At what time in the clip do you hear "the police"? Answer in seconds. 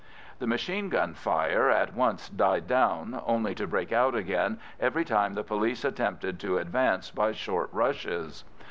5.35-5.85